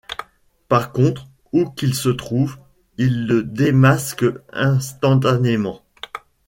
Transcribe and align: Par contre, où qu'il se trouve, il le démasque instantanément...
Par 0.67 0.93
contre, 0.93 1.27
où 1.53 1.69
qu'il 1.69 1.93
se 1.93 2.09
trouve, 2.09 2.57
il 2.97 3.27
le 3.27 3.43
démasque 3.43 4.25
instantanément... 4.51 5.83